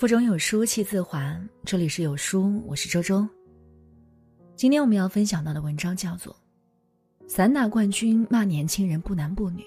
[0.00, 1.38] 腹中有书气自华。
[1.62, 3.28] 这里是有书，我是周周。
[4.56, 6.34] 今天我们要分享到的文章叫做
[7.28, 9.60] 《散打冠军骂年轻人不男不女》，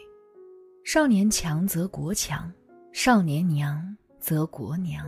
[0.84, 2.52] 少年强则国强，
[2.91, 5.05] 少年娘则国娘。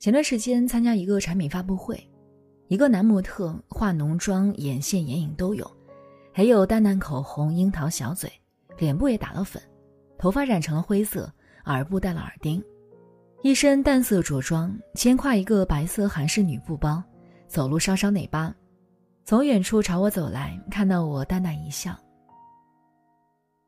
[0.00, 1.96] 前段时间参加一个产品发布会，
[2.66, 5.70] 一个男模特化浓妆、眼线、眼影都有，
[6.32, 8.28] 还有淡淡口红、樱桃小嘴，
[8.78, 9.62] 脸部也打了粉，
[10.18, 11.32] 头发染成了灰色。
[11.66, 12.62] 耳部戴了耳钉，
[13.42, 17.02] 一身淡色着装，肩挎一个白色韩式女布包，
[17.46, 18.54] 走路稍稍内八，
[19.24, 21.96] 从远处朝我走来，看到我淡淡一笑。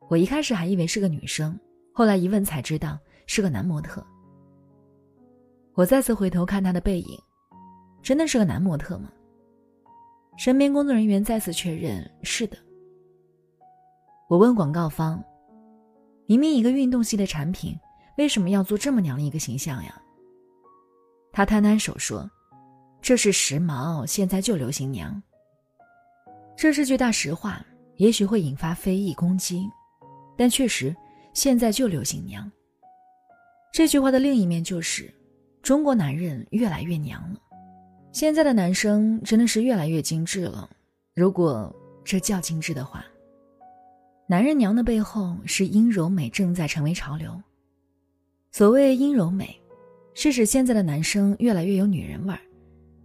[0.08, 1.58] 我一开始还以为是个女生，
[1.92, 4.04] 后来一问才知道是个男模特。
[5.74, 7.18] 我再次回头看他的背影，
[8.02, 9.10] 真的是个男模特吗？
[10.36, 12.58] 身边工作人员再次确认是的。
[14.28, 15.22] 我问广告方，
[16.26, 17.74] 明明一个运动系的产品。
[18.16, 20.00] 为什么要做这么娘的一个形象呀？
[21.32, 22.28] 他摊摊手说
[23.02, 25.22] ：“这是时髦，现在就流行娘。”
[26.56, 27.64] 这是句大实话，
[27.96, 29.68] 也许会引发非议攻击，
[30.36, 30.96] 但确实
[31.34, 32.50] 现在就流行娘。
[33.70, 35.12] 这句话的另一面就是，
[35.62, 37.38] 中国男人越来越娘了。
[38.12, 40.70] 现在的男生真的是越来越精致了，
[41.14, 41.70] 如果
[42.02, 43.04] 这叫精致的话。
[44.26, 47.38] 男人娘的背后是阴柔美正在成为潮流。
[48.56, 49.54] 所谓阴柔美，
[50.14, 52.40] 是指现在的男生越来越有女人味儿，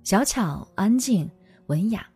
[0.02, 1.30] 小巧、安静、
[1.66, 2.08] 文雅，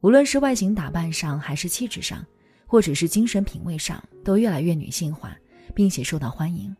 [0.00, 2.26] 无论是外形打扮上，还是气质上，
[2.66, 5.36] 或者是精神品味上，都越来越女性化，
[5.76, 6.76] 并且受到欢迎。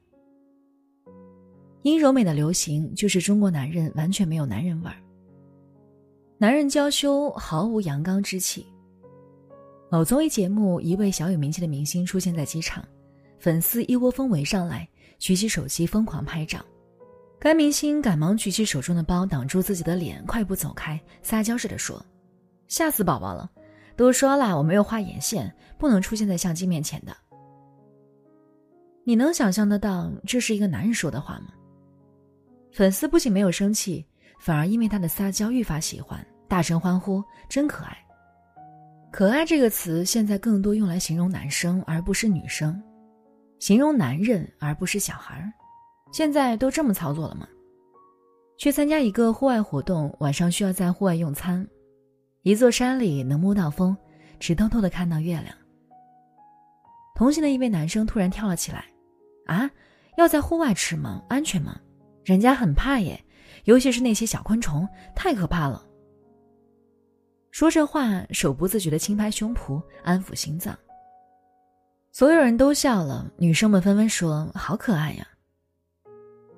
[1.83, 4.97] 阴柔美的流行，就是中国男人完全没有男人味儿，
[6.37, 8.67] 男人娇羞，毫无阳刚之气。
[9.89, 12.85] 某综艺节目，一位小有名气的明星出现在机场，
[13.39, 14.89] 粉丝一窝蜂围上来。
[15.19, 16.65] 举起手机疯狂拍照，
[17.39, 22.05] 该明星赶忙举起手中的包挡住自己的脸，快步走开，撒娇似的说
[22.69, 23.51] ：“吓死宝宝了！
[23.97, 27.17] 都说了我没有画眼线，不能出现在相机面前的。”
[29.05, 31.49] 你能想象得到这是一个男人说的话吗？
[32.73, 34.05] 粉丝不仅没有生气，
[34.41, 37.97] 反而因为他的撒娇愈发喜欢，大声欢呼：“真可爱！”
[39.13, 42.83] 可爱这个词现在更多用来形容男生，而不是女生。
[43.59, 45.53] 形容男人而不是小孩儿，
[46.13, 47.49] 现在都这么操作了吗？
[48.59, 51.67] 去参加一个户外活动，晚上需要在户外用餐，
[52.43, 53.97] 一座山里能摸到风，
[54.39, 55.55] 只偷偷的看到月亮。
[57.15, 58.85] 同行的一位男生突然跳了起来
[59.47, 59.71] ：“啊，
[60.17, 61.23] 要在户外吃吗？
[61.29, 61.81] 安全吗？
[62.25, 63.23] 人家很怕耶，
[63.65, 65.83] 尤其是那些小昆虫，太可怕了。”
[67.53, 70.79] 说这话，手不自觉的轻拍胸脯，安抚心脏。
[72.19, 75.29] 所有人都笑了，女生们纷纷说：“好可爱呀！”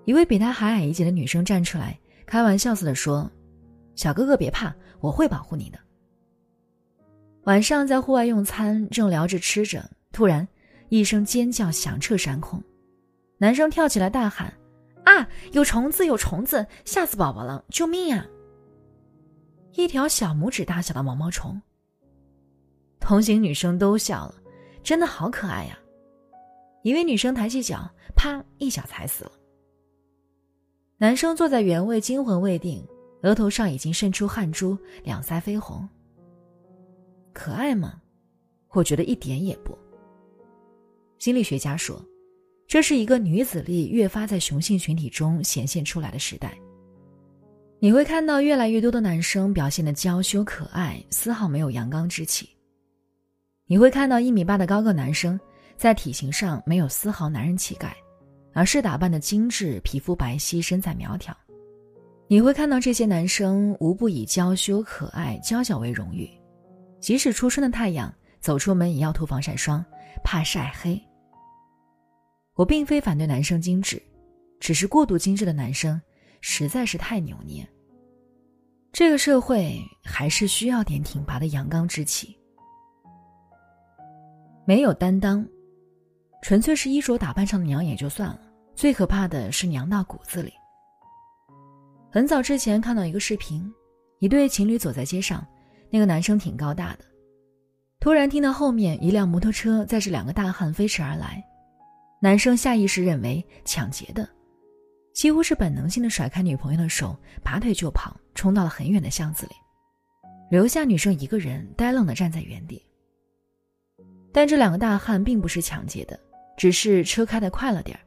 [0.06, 3.28] 一位比他还矮一截的女生站出来，开玩笑似的说
[3.96, 5.78] ：“小哥哥别怕，我会保护你的。”
[7.42, 10.46] 晚上在户外用餐，正聊着吃着，突然
[10.90, 12.62] 一声尖叫响彻山空，
[13.36, 14.54] 男生跳起来大喊
[15.06, 18.24] ：“啊，有虫子，有虫子，吓死宝宝了，救命呀！”
[19.74, 21.60] 一条小拇指大小的毛毛虫。
[23.00, 24.36] 同行女生都笑了。
[24.82, 25.78] 真的好可爱呀！
[26.82, 29.32] 一位女生抬起脚，啪一脚踩死了。
[30.96, 32.84] 男生坐在原位，惊魂未定，
[33.22, 35.88] 额头上已经渗出汗珠，两腮绯红。
[37.32, 38.00] 可爱吗？
[38.70, 39.76] 我觉得一点也不。
[41.18, 42.04] 心理学家说，
[42.66, 46.56] 这是一个女子力越发在雄性群体中显现出来的时代。
[47.80, 52.48] 你会看到越来越多的男生表现的娇羞可爱，丝毫没有阳刚之气。
[53.70, 55.38] 你会看到一米八的高个男生，
[55.76, 57.94] 在体型上没有丝毫男人气概，
[58.54, 61.36] 而是打扮的精致，皮肤白皙，身材苗条。
[62.28, 66.30] 你会看到这些男生无不以娇羞可爱、娇小为荣誉，
[66.98, 69.84] 即使初春的太阳，走出门也要涂防晒霜，
[70.24, 70.98] 怕晒黑。
[72.54, 74.02] 我并非反对男生精致，
[74.60, 76.00] 只是过度精致的男生
[76.40, 77.68] 实在是太扭捏。
[78.92, 82.34] 这个社会还是需要点挺拔的阳刚之气。
[84.68, 85.42] 没有担当，
[86.42, 88.38] 纯粹是衣着打扮上的娘也就算了，
[88.74, 90.52] 最可怕的是娘到骨子里。
[92.12, 93.66] 很早之前看到一个视频，
[94.18, 95.42] 一对情侣走在街上，
[95.88, 97.04] 那个男生挺高大的，
[97.98, 101.42] 突然听到后面一辆摩托车载着两个大汉飞驰而来，
[102.20, 104.28] 男生下意识认为抢劫的，
[105.14, 109.52] 几乎是本能性的甩开女朋友的手，拔腿就跑，冲到了很远的巷子里，
[110.50, 112.84] 留下女生一个人呆愣的站在原地。
[114.38, 116.16] 但这两个大汉并不是抢劫的，
[116.56, 118.00] 只是车开得快了点儿。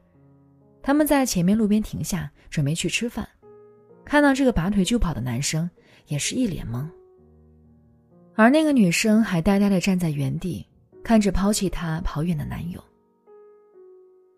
[0.80, 3.28] 他们在前面路边停下，准备去吃饭，
[4.02, 5.68] 看到这个拔腿就跑的男生，
[6.06, 6.88] 也是一脸懵。
[8.34, 10.66] 而那个女生还呆呆的站在原地，
[11.04, 12.82] 看着抛弃她跑远的男友。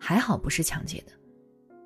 [0.01, 1.13] 还好不是抢劫的，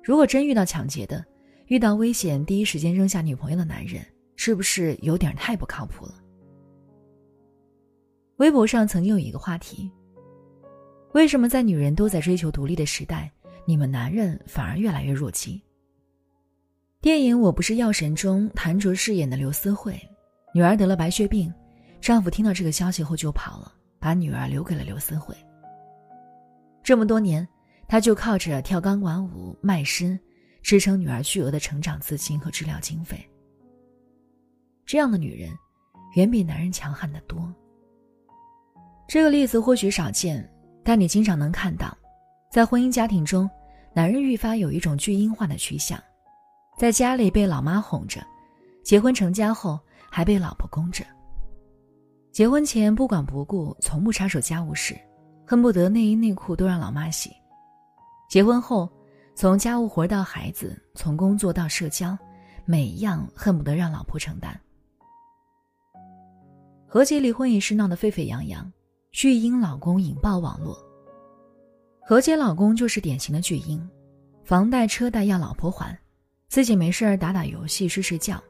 [0.03, 1.23] 如果真遇到抢劫的，
[1.67, 4.03] 遇到危险第一时间扔下女朋友的男人，
[4.37, 6.15] 是不是有点太不靠谱了？
[8.37, 9.91] 微博上曾经有一个话题：
[11.13, 13.31] 为什么在女人都在追求独立的时代，
[13.65, 15.61] 你们男人反而越来越弱鸡？
[17.01, 19.99] 电影《我不是药神》中，谭卓饰演的刘思慧，
[20.53, 21.53] 女儿得了白血病，
[21.99, 25.35] 丈夫听到这个消息后就跑了，把女儿留给了刘思慧。
[26.83, 27.47] 这么多年。
[27.91, 30.19] 他就靠着跳钢管舞卖身，
[30.61, 33.27] 支撑女儿巨额的成长资金和治疗经费。
[34.85, 35.49] 这样的女人，
[36.13, 37.51] 远比男人强悍的多。
[39.07, 40.47] 这个例子或许少见，
[40.89, 41.95] 但你经常能看到，
[42.49, 43.47] 在婚姻家庭中，
[43.93, 46.01] 男人愈发有一种巨婴化的趋向，
[46.79, 48.25] 在家里被老妈哄着，
[48.83, 51.05] 结婚成家后还被老婆供着。
[52.31, 54.99] 结婚前不管不顾，从不插手家务事，
[55.45, 57.29] 恨不得内衣内裤都让老妈洗。
[58.27, 58.91] 结婚后，
[59.35, 62.17] 从家务活到孩子，从工作到社交，
[62.65, 64.59] 每一样恨不得让老婆承担。
[66.87, 68.73] 和解离婚一事闹得沸沸扬扬，
[69.11, 70.77] 巨婴老公引爆网络。
[72.01, 73.87] 何洁老公就是典型的巨婴，
[74.43, 75.97] 房贷车贷要老婆还，
[76.47, 78.41] 自己没事儿打打游戏睡睡觉，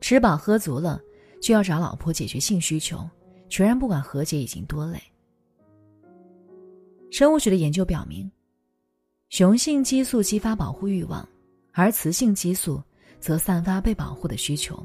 [0.00, 1.00] 吃饱喝足了
[1.42, 3.08] 就要找老婆解决性需求，
[3.48, 5.02] 全然不管何洁已经多累。
[7.10, 8.30] 生物学的研究表明。
[9.30, 11.28] 雄性激素激发保护欲望，
[11.72, 12.82] 而雌性激素
[13.20, 14.82] 则散发被保护的需求。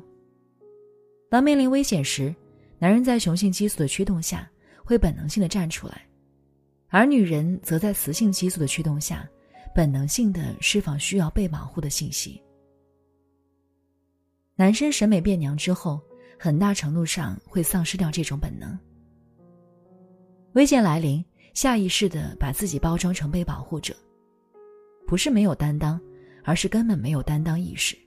[1.29, 2.35] 当面临危险时，
[2.77, 4.49] 男人在雄性激素的驱动下
[4.83, 6.05] 会本能性的站出来，
[6.89, 9.27] 而女人则在雌性激素的驱动下，
[9.73, 12.41] 本能性的释放需要被保护的信息。
[14.55, 15.99] 男生审美变娘之后，
[16.37, 18.77] 很大程度上会丧失掉这种本能。
[20.53, 21.23] 危险来临，
[21.55, 23.95] 下意识的把自己包装成被保护者。
[25.07, 25.99] 不是没有担当，
[26.43, 27.97] 而是根本没有担当意识。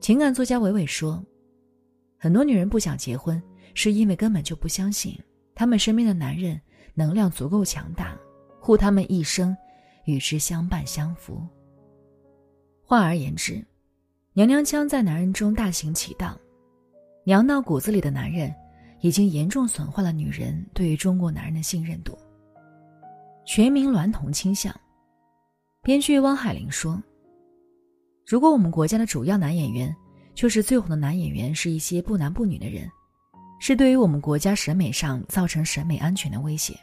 [0.00, 1.24] 情感作家伟伟说
[2.18, 3.40] ：“很多女人不想结婚，
[3.74, 5.18] 是因为根本就不相信
[5.54, 6.60] 她们身边的男人
[6.94, 8.16] 能量足够强大，
[8.60, 9.56] 护她们一生，
[10.04, 11.40] 与之相伴相扶。”
[12.84, 13.64] 换而言之，
[14.34, 16.38] 娘娘腔在男人中大行其道，
[17.24, 18.54] 娘到骨子里的男人，
[19.00, 22.18] 已经严重损坏了女人对于中国男人的信任度。
[23.44, 24.74] 全民娈童倾向。
[25.82, 27.02] 编剧汪海林说
[28.24, 29.94] ：“如果我们国家的主要男演员，
[30.34, 32.88] 就是最红的男演员，是一些不男不女的人，
[33.64, 36.76] 是对于我们国家审美上造成审美安全的威胁。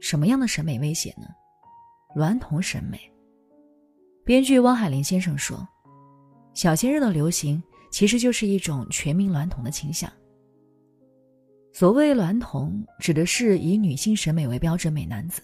[0.00, 1.26] 什么样的审美威胁呢？
[2.16, 2.98] 娈童审美。”
[4.24, 5.68] 编剧汪海林先生说
[6.56, 10.10] ：“小鲜肉的流行，其实就是一种全民娈童的倾向。”
[11.70, 15.42] 所谓娈童，指的是以女性审美为标准美男子。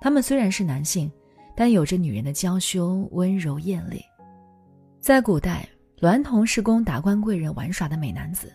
[0.00, 1.10] 他们虽然是男性，
[1.56, 4.00] 但有着女人的娇羞、温柔、艳丽。
[5.00, 5.68] 在古代，
[6.02, 8.52] 娈童是供达官贵人玩耍的美男子。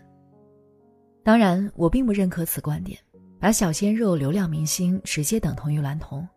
[1.24, 3.00] 当然，我并不认可此观点，
[3.40, 6.28] 把小鲜肉、流量明星直接等同于娈童。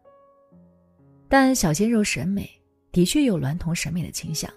[1.28, 2.48] 但小鲜肉审美
[2.92, 4.48] 的确有娈童审美的倾向，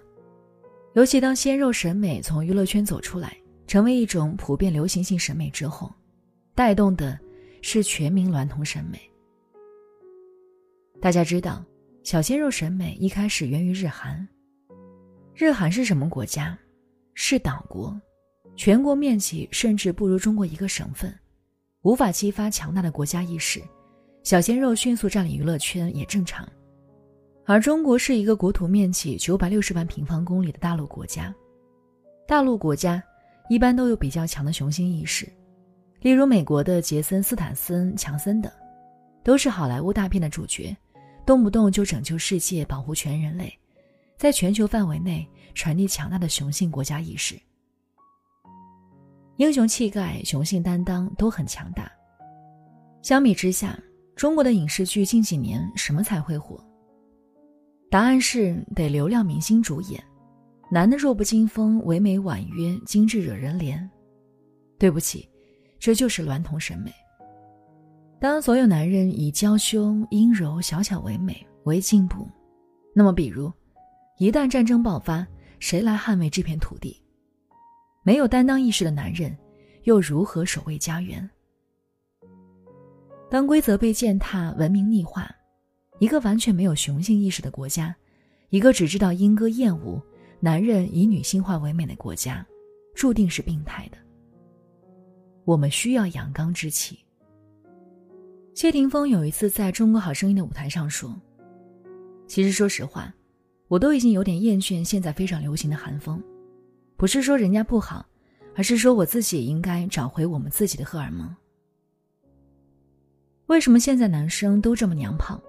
[0.94, 3.36] 尤其当鲜肉审美从娱乐圈走出来。
[3.66, 5.92] 成为一种普遍流行性审美之后，
[6.54, 7.18] 带动的
[7.64, 9.00] 是全民娈童审美。
[11.02, 11.66] 大家知道，
[12.04, 14.28] 小鲜肉审美一开始源于日韩。
[15.36, 16.58] 日韩是什么国家？
[17.16, 18.00] 是岛国，
[18.56, 21.14] 全国面积甚至不如中国一个省份，
[21.82, 23.60] 无法激发强大的国家意识，
[24.22, 26.48] 小鲜肉迅速占领娱乐圈也正常。
[27.46, 31.34] 而中国是一个国土面积九百六十万平方公里的大陆国家，
[32.28, 33.02] 大陆国家。
[33.50, 35.28] 一般都有比较强的雄心意识，
[36.00, 38.50] 例如美国的杰森·斯坦森、强森等，
[39.22, 40.76] 都是好莱坞大片的主角，
[41.26, 43.54] 动不动就拯救世界、保护全人类，
[44.24, 47.38] 在全球范围内传递强大的雄性国家意识，
[49.36, 51.92] 英雄气概、雄性担当都很强大。
[53.02, 53.78] 相比之下，
[54.16, 56.58] 中国的影视剧近几年什么才会火？
[57.92, 60.02] 答案是得流量明星主演。
[60.72, 63.78] 男的弱不禁风，唯美婉约，精致惹人怜。
[64.80, 65.30] 对不起，
[65.78, 66.90] 这就是娈童审美。
[68.22, 72.26] 当所有男人以娇羞、阴柔、小巧为美为进步，
[72.96, 73.52] 那么，比如，
[74.20, 75.26] 一旦战争爆发，
[75.60, 77.02] 谁来捍卫这片土地？
[78.04, 79.36] 没有担当意识的男人，
[79.84, 81.28] 又如何守卫家园？
[83.30, 85.30] 当规则被践踏，文明逆化，
[86.00, 87.96] 一个完全没有雄性意识的国家，
[88.50, 90.00] 一个只知道莺歌燕舞、
[90.40, 92.46] 男人以女性化为美的国家，
[92.94, 93.98] 注定是病态的。
[95.44, 97.00] 我们需要阳刚之气。
[98.54, 101.20] 谢霆锋有一次在中国好声音的舞台上说
[102.28, 103.12] ：“其实说实话，
[103.68, 106.22] 我都已经有点厌倦现在非常流行的韩风，
[106.96, 108.06] 不是说人家不好，
[108.56, 111.34] 而是说我自己也应该找回我们自己的荷尔蒙。
[113.48, 115.42] 为什么现在男生都这么娘炮？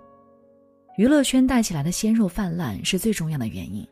[0.97, 3.87] 娱乐圈带起来的鲜肉泛滥是最重要的原因。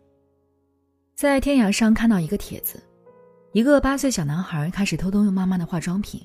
[1.15, 2.83] 在天涯上看到一个帖子，
[3.53, 6.21] 一个八岁小男孩开始偷偷用妈妈的化妆品，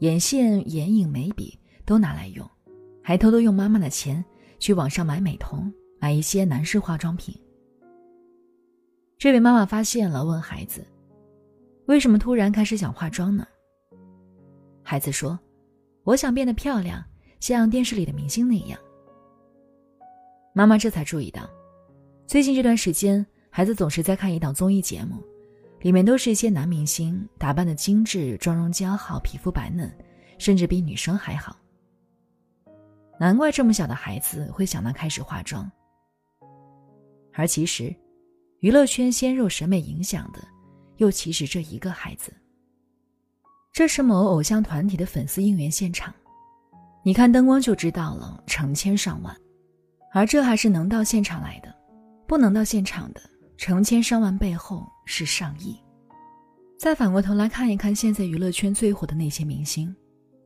[0.00, 2.44] 眼线、眼影、眉笔。”都拿来用，
[3.00, 4.24] 还偷偷用妈妈的钱
[4.58, 7.34] 去网上买美瞳，买一些男士化妆品。
[9.18, 10.86] 这位妈妈发现了，问孩子
[11.86, 13.46] ：“为什么突然开始想化妆呢？”
[14.84, 15.38] 孩子说
[16.04, 17.02] ：“我想变得漂亮，
[17.40, 18.78] 像电视里的明星那样。”
[20.52, 21.48] 妈妈这才注意到，
[22.26, 25.22] 最近这段时间，孩子总是在看一档综艺节目，
[25.80, 29.90] 里面都是一些男明星，打扮的精致，妆容姣好，皮肤白嫩，
[30.38, 31.56] 甚至比女生还好。
[33.18, 35.70] 难怪这么小的孩子会想到开始化妆。
[37.36, 37.94] 而其实，
[38.60, 40.40] 娱乐圈鲜肉审美影响的，
[40.96, 42.32] 又岂止这一个孩子？
[43.72, 46.12] 这是某偶像团体的粉丝应援现场，
[47.04, 49.36] 你看灯光就知道了，成千上万。
[50.12, 51.74] 而这还是能到现场来的，
[52.26, 53.20] 不能到现场的
[53.58, 55.78] 成千上万背后是上亿。
[56.78, 59.94] 再反过头来看一看现在娱乐圈最火的那些明星，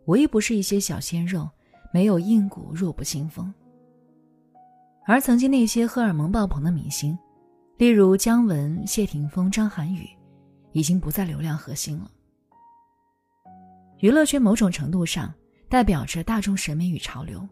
[0.07, 1.49] 无一不是一些小鲜肉。
[1.93, 3.53] 没有硬骨，弱不禁风。
[5.07, 7.19] 而曾经那些荷尔蒙爆棚的明星，
[7.79, 10.09] 例如姜文、谢霆锋、张涵予，
[10.73, 12.11] 已经不再流量核心了。
[13.99, 15.35] 娱乐圈某种程度上
[15.69, 17.47] 代表着大众审美与潮流。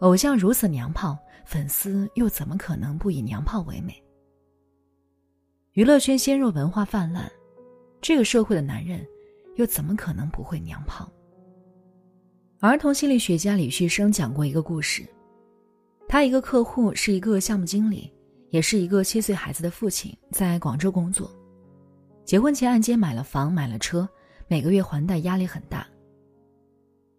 [0.00, 3.94] 偶像如此娘炮，粉丝又怎么可能不以娘炮为美？
[5.72, 7.30] 娱乐圈鲜肉文化泛滥，
[8.00, 9.06] 这个社会的男人
[9.56, 11.10] 又怎么可能不会娘炮？
[12.60, 15.06] 儿童心理学家李旭生讲过一个故事，
[16.08, 18.12] 他一个客户是一个项目经理，
[18.50, 21.30] 也是一个七岁孩子的父亲，在广州工作。
[22.24, 24.08] 结婚前按揭买了房，买了车，
[24.48, 25.86] 每个月还贷压力很大。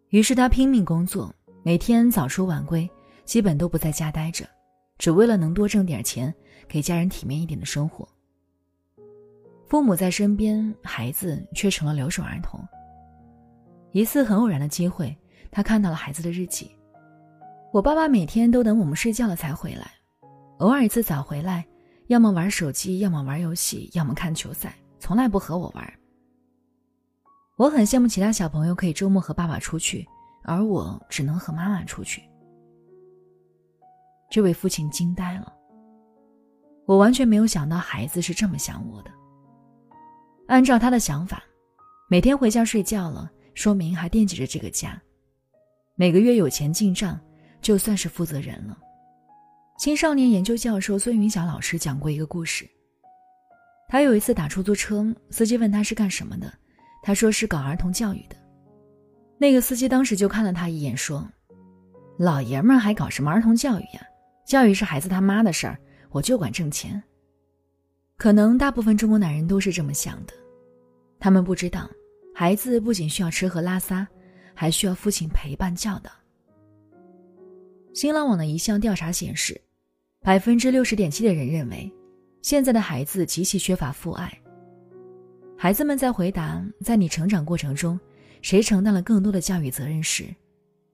[0.09, 2.89] 于是他拼命工作，每天早出晚归，
[3.25, 4.45] 基本都不在家待着，
[4.97, 6.33] 只为了能多挣点钱，
[6.67, 8.07] 给家人体面一点的生活。
[9.65, 12.65] 父母在身边，孩子却成了留守儿童。
[13.91, 15.15] 一次很偶然的机会。
[15.49, 16.69] 他看到了孩子的日记。
[17.73, 19.91] 我爸爸每天都等我们睡觉了才回来，
[20.59, 21.65] 偶尔一次早回来，
[22.07, 25.93] 要么玩手机，要么玩游戏，要么看球赛，从来不和我玩。
[27.57, 30.07] 我很羡慕其他小朋友可以周末和爸爸出去，
[30.43, 32.21] 而我只能和妈妈出去。
[34.29, 35.53] 这位父亲惊呆了。
[36.85, 39.11] 我完全没有想到孩子是这么想我的。
[40.47, 41.43] 按照他的想法，
[42.09, 44.99] 每天回家睡觉了，说明还惦记着这个家。
[45.95, 47.19] 每个月有钱进账，
[47.67, 48.77] 就算是负责人了。
[49.77, 52.65] 青少年研究教授孙云晓老师讲过一个故事。
[53.89, 56.49] 他有一次打出租车，司机问他是干什么的，
[57.03, 58.37] 他说是搞儿童教育的。
[59.37, 61.27] 那个司机当时就看了他一眼，说
[62.17, 64.01] ：“老爷们儿还搞什么儿童教育呀？
[64.45, 65.77] 教育是孩子他妈的事儿，
[66.11, 67.03] 我就管挣钱。”
[68.15, 70.33] 可能大部分中国男人都是这么想的，
[71.19, 71.85] 他们不知道，
[72.33, 74.07] 孩子不仅需要吃喝拉撒。
[74.59, 76.09] 还需要父亲陪伴教导。
[77.97, 79.59] 新浪网的一项调查显示，
[80.21, 81.91] 百分之六十点七的人认为，
[82.43, 84.31] 现在的孩子极其缺乏父爱。
[85.57, 87.99] 孩子们在回答“在你成长过程中，
[88.43, 90.25] 谁承担了更多的教育责任”时，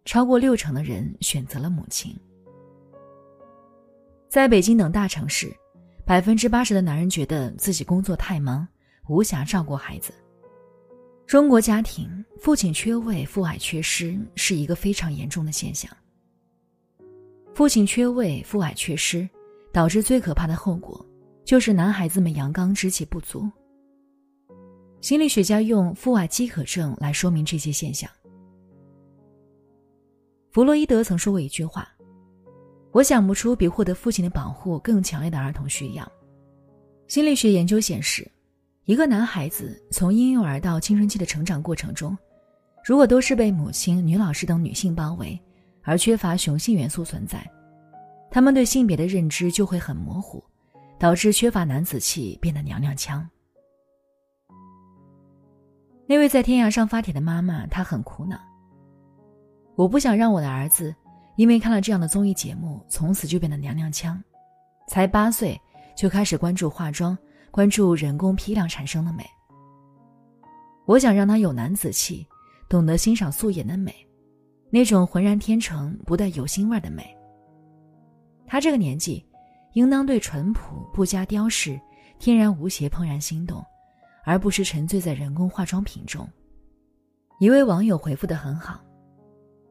[0.06, 2.18] 超过六成的人选择了母亲。
[4.30, 5.54] 在北京等大城市，
[6.06, 8.66] 百分之八十的男人觉得自己工作太忙，
[9.10, 10.14] 无暇照顾孩子。
[11.28, 15.92] 中国家庭父亲缺位、父爱缺失是一个非常严重的现象。
[17.54, 19.28] 父亲缺位、父爱缺失，
[19.72, 21.06] 导致最可怕的后果
[21.46, 23.50] 就是男孩子们阳刚之气不足。
[25.02, 28.10] 心理学家用父爱饥渴症来说明这些现象。
[30.52, 31.88] 弗洛伊德曾说过一句话
[32.92, 36.12] ：“我想不出比获得父亲的保护更强烈的儿童需要。”
[37.08, 38.30] 心理学研究显示。
[38.86, 42.18] 一个男孩子从婴幼儿到青春期的成长过程中，
[42.84, 45.40] 如果都是被母亲、女老师等女性包围，
[45.84, 47.46] 而缺乏雄性元素存在，
[48.32, 50.44] 他们对性别的认知就会很模糊，
[50.98, 53.30] 导致缺乏男子气，变得娘娘腔。
[56.06, 58.38] 那位在天涯上发帖的妈妈，她很苦恼。
[59.76, 60.94] 我不想让我的儿子
[61.36, 64.22] 因为看了这样的综艺节目，从此就变得娘娘腔。
[64.88, 65.60] 才八岁
[65.96, 67.18] 就开始关注化妆，
[67.50, 69.26] 关注人工批量产生的美。
[70.86, 72.28] 我想让他有男子气，
[72.68, 73.96] 懂得欣赏素颜的美，
[74.74, 77.16] 那种浑然天成、不带有腥味的美。
[78.48, 79.24] 他这个年纪，
[79.74, 81.80] 应当对淳朴、不加雕饰、
[82.18, 83.64] 天然无邪怦然心动，
[84.26, 86.28] 而不是沉醉在人工化妆品中。
[87.40, 88.84] 一位网友回复的很好：“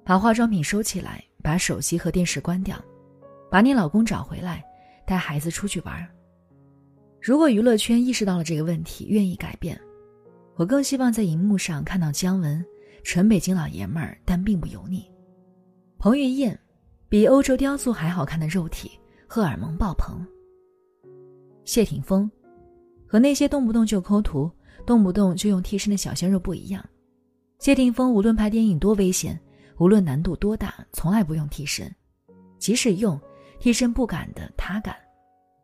[0.07, 2.81] 把化妆品收起来，把手机和电视关掉，
[3.51, 4.63] 把你老公找回来，
[5.05, 6.09] 带孩子出去玩。”
[7.21, 9.77] 如果娱乐圈意识到了这个问题，愿意改变，
[10.55, 12.65] 我更希望在荧幕上看到姜文，
[13.05, 15.01] 纯北京老爷们儿，但并不油腻；
[15.99, 16.59] 彭于晏，
[17.09, 18.91] 比欧洲雕塑还好看的肉体，
[19.27, 20.25] 荷尔蒙爆棚；
[21.65, 22.31] 谢霆锋，
[23.07, 24.51] 和那些动不动就抠图、
[24.87, 26.85] 动不动就用替身的小鲜肉不一样。
[27.59, 29.39] 谢霆锋无论拍电影多危险，
[29.79, 31.93] 无论难度多大，从来不用替身，
[32.59, 33.21] 即使用
[33.59, 34.97] 替身不敢的，他敢，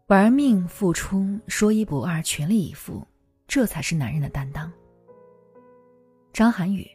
[0.06, 3.06] 玩命付出，说一不二，全力以赴，
[3.46, 4.70] 这才是男人的担当。
[6.32, 6.86] 张涵予，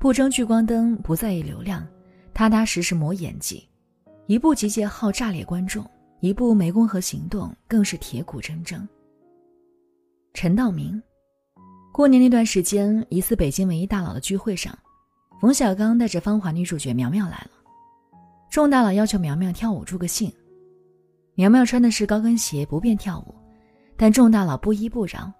[0.00, 1.86] 不争聚光灯，不在意流量，
[2.32, 3.68] 踏踏实实磨演技，
[4.26, 5.84] 一部集结号炸裂观众，
[6.20, 8.80] 一部湄公河行动更是铁骨铮铮。
[10.32, 11.00] 陈道明。
[11.92, 14.76] 过年那段时间，一次北京文艺大佬的聚会上，
[15.38, 17.50] 冯小刚带着芳华女主角苗苗来了。
[18.50, 20.32] 众大佬要求苗苗跳舞助个兴，
[21.34, 23.34] 苗苗穿的是高跟鞋，不便跳舞，
[23.98, 25.30] 但众大佬不依不饶。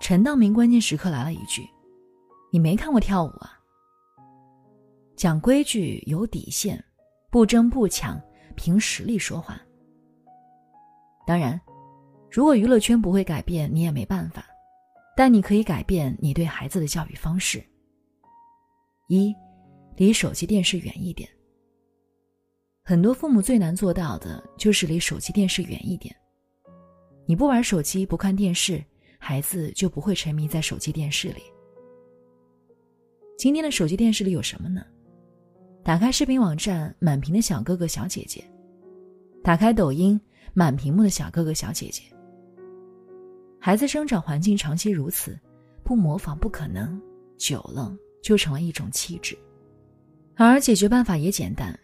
[0.00, 1.64] 陈道明关键时刻来了一句
[2.50, 3.52] ：“你没看过跳舞啊？
[5.16, 6.82] 讲规矩，有底线，
[7.30, 8.20] 不争不抢，
[8.54, 9.60] 凭实力说话。”
[11.26, 11.60] 当然，
[12.30, 14.46] 如果娱乐圈不会改变，你也没办法。
[15.16, 17.64] 但你可以改变你对孩子的教育方式。
[19.08, 19.34] 一，
[19.96, 21.26] 离手机电视远一点。
[22.84, 26.14] 很多父母最难做到的就是离手机电视远一点。
[27.24, 28.84] 你不玩手机，不看电视，
[29.18, 31.42] 孩子就不会沉迷在手机电视里。
[33.38, 34.84] 今天的手机电视里有什么呢？
[35.86, 38.42] 打开视频网站，满屏的小哥哥小姐姐；
[39.40, 40.20] 打开抖音，
[40.52, 42.02] 满屏幕的小哥哥小姐姐。
[43.60, 45.38] 孩子生长环境长期如此，
[45.84, 47.00] 不模仿不可能，
[47.38, 49.38] 久了就成了一种气质。
[50.34, 51.78] 而解决办法也简单，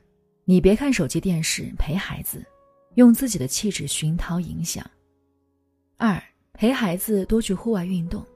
[0.44, 2.44] 你别看手机电视，陪孩子，
[2.96, 4.84] 用自己的气质熏陶影响。
[5.96, 6.20] 二，
[6.54, 8.26] 陪孩子多去户外运动。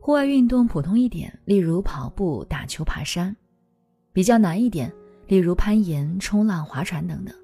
[0.00, 3.34] 户外运动普通一点，例如跑步、打球、爬山；
[4.12, 4.92] 比较难一点，
[5.26, 7.34] 例如攀岩、冲浪、划船等等。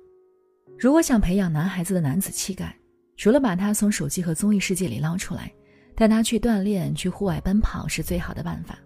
[0.78, 2.74] 如果想培养男孩子的男子气概。
[3.20, 5.52] 除了把他从手机和综艺世界里捞出来，
[5.96, 8.78] 带他去锻炼、去户外奔跑是最好的办法。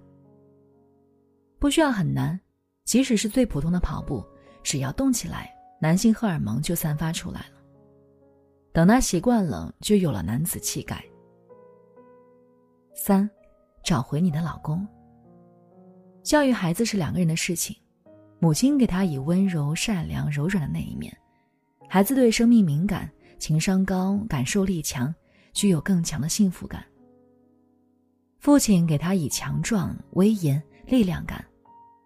[1.59, 2.41] 不需要很难，
[2.87, 4.25] 即使是最普通的跑步，
[4.63, 7.61] 只要动起来，男性荷尔蒙就散发出来了。
[8.73, 11.05] 等他习惯了，就有了男子气概。
[12.95, 13.29] 三，
[13.85, 14.89] 找回你的老公。
[16.23, 17.77] 教育孩子是两个人的事情，
[18.39, 21.17] 母亲给他以温柔、善良、柔软的那一面，
[21.89, 23.11] 孩子对生命敏感。
[23.39, 25.13] 情商高，感受力强，
[25.53, 26.85] 具有更强的幸福感。
[28.39, 31.45] 父亲给他以强壮、威严、力量感，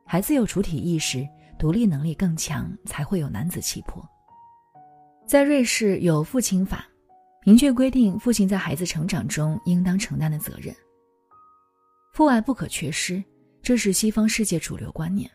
[0.07, 4.03] 孩子有主体意识，独立能力更强，才会有男子气魄。
[5.27, 6.87] 在瑞士有父亲法，
[7.45, 10.75] 明确规定父亲在孩子成长中应当承担的责任。
[12.15, 13.23] 父爱不可缺失，
[13.67, 15.29] 这是西方世界主流观念，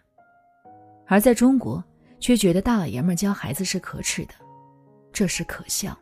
[1.05, 1.83] 而在中国
[2.17, 4.33] 却觉得大老爷们教孩子是可耻的。
[5.11, 5.99] 这是可笑。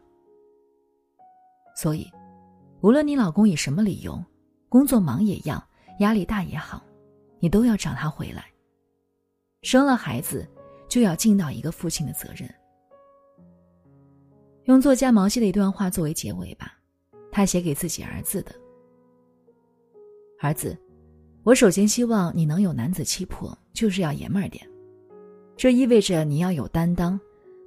[1.76, 2.08] 所以，
[2.82, 4.24] 无论你老公以什么理由，
[4.70, 5.60] 工作忙也要，
[6.02, 6.84] 压力大也好，
[7.40, 8.46] 你都要找他回来。
[9.64, 10.48] 生了孩子，
[10.88, 12.48] 就要尽到一个父亲的责任。
[14.66, 16.78] 用作家毛希的一段话作为结尾吧，
[17.32, 18.54] 他写给自己儿子的
[20.40, 20.78] ：“儿子，
[21.50, 24.64] 我首先希望你能有男子气魄，就是要爷们儿点。
[25.58, 27.20] 这意味着你要有担当。”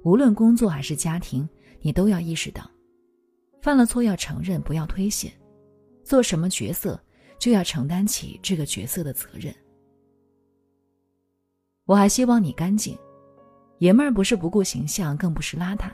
[0.05, 1.47] 无论工作还是家庭，
[1.81, 2.63] 你都要意识到，
[3.61, 5.29] 犯了错要承认，不要推卸。
[6.01, 6.97] 做什么角色，
[7.37, 9.53] 就要承担起这个角色的责任。
[11.83, 12.97] 我还希望你干净，
[13.79, 15.91] 爷们儿不是不顾形象，更不是邋遢。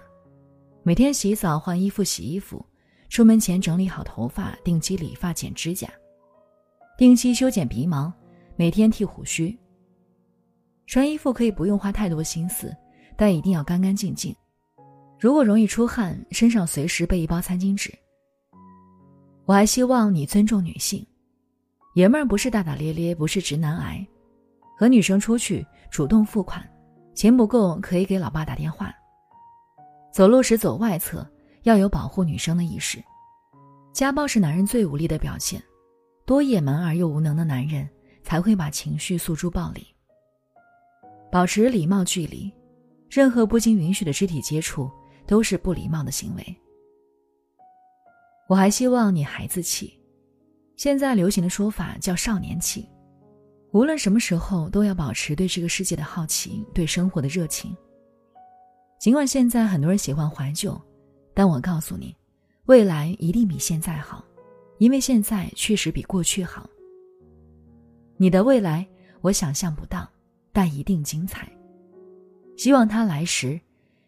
[0.84, 2.64] 每天洗澡、换衣服、洗衣服，
[3.10, 5.90] 出门前整理好头发，定期理发、剪指甲，
[7.00, 8.12] 定期修剪鼻毛，
[8.58, 9.58] 每天剃胡须。
[10.86, 12.76] 穿衣服可以不用花太多心思。
[13.16, 14.36] 但一定要干干净净，
[15.18, 17.94] 如果容易出汗，身上随时备一包餐巾纸。
[19.46, 21.06] 我还希望你尊重女性，
[21.96, 24.06] 爷们儿不是大大咧咧，不是直男癌，
[24.78, 26.66] 和女生出去主动付款，
[27.14, 28.94] 钱不够可以给老爸打电话。
[30.14, 31.26] 走路时走外侧，
[31.64, 33.02] 要有保护女生的意识。
[33.94, 35.62] 家暴是男人最无力的表现，
[36.30, 37.90] 多野蛮而又无能的男人
[38.22, 39.88] 才会把情绪诉诸暴力。
[41.32, 42.54] 保持礼貌距离，
[43.10, 44.92] 任何不经允许的肢体接触
[45.26, 46.56] 都是不礼貌的行为。
[48.48, 50.00] 我还希望你孩子气，
[50.76, 52.88] 现在流行的说法叫少年气。
[53.72, 57.76] 无论什么时候，都要保持对这个世界的好奇，对生活的热情。
[59.00, 60.80] 尽管现在很多人喜欢怀旧，
[61.34, 62.16] 但我告诉你，
[62.66, 64.24] 未来一定比现在好，
[64.80, 66.68] 因为现在确实比过去好。
[68.18, 68.88] 你的未来，
[69.22, 70.10] 我想象不到，
[70.52, 71.50] 但一定精彩。
[72.58, 73.60] 希望他来时，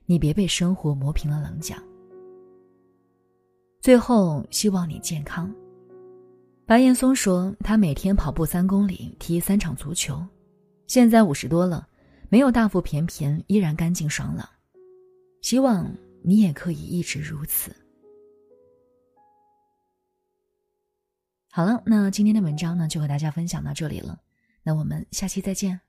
[0.05, 1.75] 你别被生活磨平了棱角。
[3.81, 5.53] 最后，希望你健康。
[6.65, 10.25] 白岩松说：“他每天跑步三公里，踢三场足球，
[10.87, 11.85] 现在五十多了，
[12.29, 14.47] 没有大腹便便，依然干净爽朗。
[15.41, 17.75] 希望你也可以一直如此。”
[21.53, 24.19] 好了，那今天的文章呢，就和大家分享到这里了。
[24.63, 25.81] 那我们下期再见。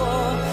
[0.00, 0.49] 我